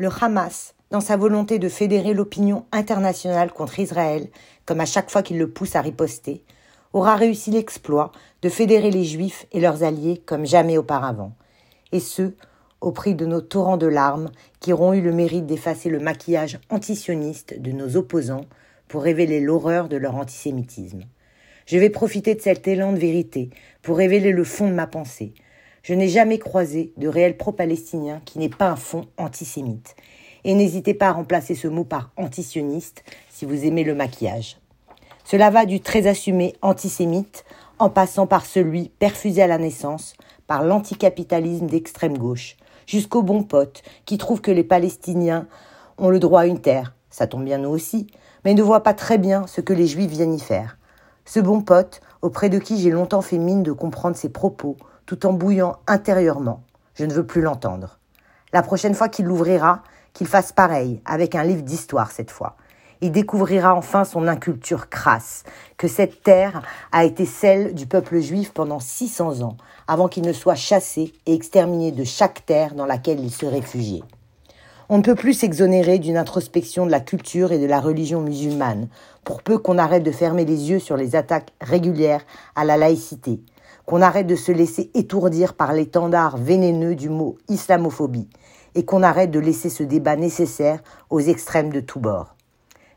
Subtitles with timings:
[0.00, 4.28] Le Hamas, dans sa volonté de fédérer l'opinion internationale contre Israël,
[4.64, 6.44] comme à chaque fois qu'il le pousse à riposter,
[6.92, 11.32] aura réussi l'exploit de fédérer les Juifs et leurs alliés comme jamais auparavant,
[11.90, 12.30] et ce,
[12.80, 14.30] au prix de nos torrents de larmes
[14.60, 18.44] qui auront eu le mérite d'effacer le maquillage antisioniste de nos opposants
[18.86, 21.02] pour révéler l'horreur de leur antisémitisme.
[21.66, 23.50] Je vais profiter de cet élan de vérité
[23.82, 25.34] pour révéler le fond de ma pensée.
[25.88, 29.96] Je n'ai jamais croisé de réel pro-palestinien qui n'ait pas un fond antisémite.
[30.44, 34.58] Et n'hésitez pas à remplacer ce mot par antisioniste si vous aimez le maquillage.
[35.24, 37.46] Cela va du très assumé antisémite
[37.78, 40.12] en passant par celui perfusé à la naissance
[40.46, 45.48] par l'anticapitalisme d'extrême gauche, jusqu'au bon pote qui trouve que les Palestiniens
[45.96, 48.08] ont le droit à une terre, ça tombe bien nous aussi,
[48.44, 50.76] mais ne voit pas très bien ce que les Juifs viennent y faire.
[51.24, 54.76] Ce bon pote, auprès de qui j'ai longtemps fait mine de comprendre ses propos,
[55.08, 57.98] tout en bouillant intérieurement, je ne veux plus l'entendre.
[58.52, 62.56] La prochaine fois qu'il l'ouvrira, qu'il fasse pareil, avec un livre d'histoire cette fois,
[63.00, 65.44] il découvrira enfin son inculture crasse,
[65.78, 66.60] que cette terre
[66.92, 71.32] a été celle du peuple juif pendant 600 ans, avant qu'il ne soit chassé et
[71.32, 74.02] exterminé de chaque terre dans laquelle il se réfugiait.
[74.90, 78.88] On ne peut plus s'exonérer d'une introspection de la culture et de la religion musulmane,
[79.24, 83.40] pour peu qu'on arrête de fermer les yeux sur les attaques régulières à la laïcité,
[83.88, 88.28] qu'on arrête de se laisser étourdir par l'étendard vénéneux du mot islamophobie,
[88.74, 92.34] et qu'on arrête de laisser ce débat nécessaire aux extrêmes de tous bords.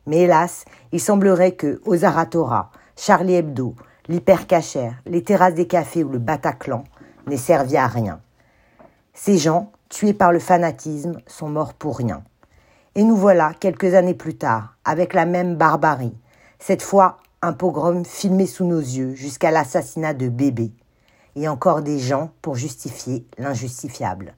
[0.05, 3.73] Mais hélas, il semblerait que Ozaratora, Charlie Hebdo,
[4.09, 6.83] l'hypercachère, les terrasses des cafés ou le Bataclan
[7.25, 8.19] n'aient servi à rien.
[9.13, 12.21] Ces gens, tués par le fanatisme, sont morts pour rien.
[12.95, 16.17] Et nous voilà, quelques années plus tard, avec la même barbarie,
[16.59, 20.73] cette fois un pogrom filmé sous nos yeux jusqu'à l'assassinat de bébés.
[21.35, 24.35] Et encore des gens pour justifier l'injustifiable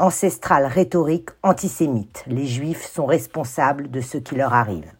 [0.00, 2.24] ancestrale rhétorique antisémite.
[2.26, 4.90] Les juifs sont responsables de ce qui leur arrive.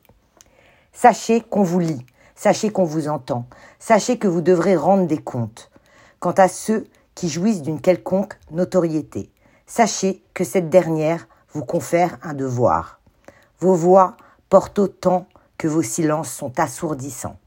[0.93, 3.47] Sachez qu'on vous lit, sachez qu'on vous entend,
[3.79, 5.71] sachez que vous devrez rendre des comptes.
[6.19, 9.33] Quant à ceux qui jouissent d'une quelconque notoriété,
[9.67, 13.01] sachez que cette dernière vous confère un devoir.
[13.59, 14.17] Vos voix
[14.51, 15.27] portent autant
[15.57, 17.39] que vos silences sont assourdissants.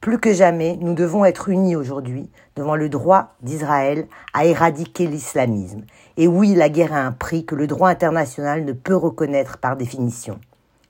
[0.00, 5.82] Plus que jamais, nous devons être unis aujourd'hui devant le droit d'Israël à éradiquer l'islamisme.
[6.16, 9.76] Et oui, la guerre a un prix que le droit international ne peut reconnaître par
[9.76, 10.40] définition.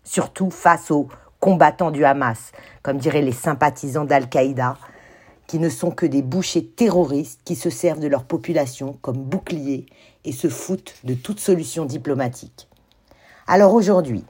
[0.04, 1.08] Surtout face aux
[1.40, 4.76] combattants du Hamas, comme diraient les sympathisants d'Al-Qaïda,
[5.48, 9.86] qui ne sont que des bouchers terroristes qui se servent de leur population comme bouclier
[10.24, 12.68] et se foutent de toute solution diplomatique.
[13.48, 14.24] Alors aujourd'hui,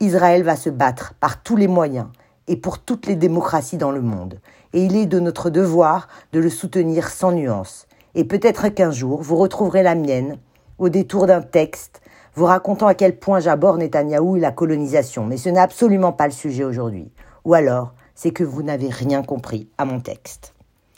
[0.00, 2.08] Israël va se battre par tous les moyens
[2.48, 4.40] et pour toutes les démocraties dans le monde,
[4.72, 7.86] et il est de notre devoir de le soutenir sans nuance.
[8.14, 10.38] Et peut-être qu'un jour, vous retrouverez la mienne,
[10.78, 12.00] au détour d'un texte,
[12.34, 16.26] vous racontant à quel point j'aborde Netanyahou et la colonisation, mais ce n'est absolument pas
[16.26, 17.10] le sujet aujourd'hui.
[17.44, 20.54] Ou alors, c'est que vous n'avez rien compris à mon texte.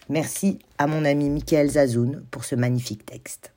[0.09, 3.54] Merci à mon ami Michael Zazoun pour ce magnifique texte.